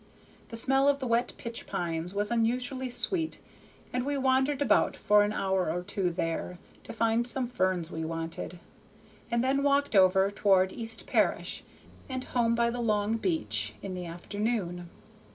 The 0.47 0.57
smell 0.57 0.87
of 0.89 0.97
the 0.97 1.05
wet 1.05 1.33
pitch 1.37 1.67
pines 1.67 2.11
was 2.15 2.31
unusually 2.31 2.89
sweet, 2.89 3.37
and 3.93 4.03
we 4.03 4.17
wandered 4.17 4.59
about 4.59 4.95
for 4.95 5.21
an 5.21 5.31
hour 5.31 5.71
or 5.71 5.83
two 5.83 6.09
there, 6.09 6.57
to 6.85 6.91
find 6.91 7.27
some 7.27 7.45
ferns 7.45 7.91
we 7.91 8.03
wanted, 8.03 8.57
and 9.29 9.43
then 9.43 9.61
walked 9.61 9.95
over 9.95 10.31
toward 10.31 10.71
East 10.71 11.05
Parish, 11.05 11.63
and 12.09 12.23
home 12.23 12.55
by 12.55 12.71
the 12.71 12.81
long 12.81 13.17
beach 13.17 13.73
late 13.75 13.89
in 13.89 13.93
the 13.93 14.07
afternoon. 14.07 14.89